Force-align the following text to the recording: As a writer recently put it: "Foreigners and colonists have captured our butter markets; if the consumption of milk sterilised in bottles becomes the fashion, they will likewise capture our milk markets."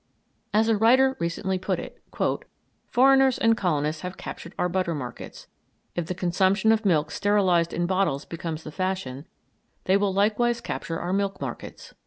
As 0.51 0.67
a 0.67 0.75
writer 0.75 1.15
recently 1.19 1.59
put 1.59 1.77
it: 1.79 2.01
"Foreigners 2.89 3.37
and 3.37 3.55
colonists 3.55 4.01
have 4.01 4.17
captured 4.17 4.55
our 4.57 4.67
butter 4.67 4.95
markets; 4.95 5.45
if 5.93 6.07
the 6.07 6.15
consumption 6.15 6.71
of 6.71 6.85
milk 6.87 7.11
sterilised 7.11 7.71
in 7.71 7.85
bottles 7.85 8.25
becomes 8.25 8.63
the 8.63 8.71
fashion, 8.71 9.27
they 9.83 9.97
will 9.97 10.11
likewise 10.11 10.59
capture 10.59 10.99
our 10.99 11.13
milk 11.13 11.39
markets." 11.39 11.93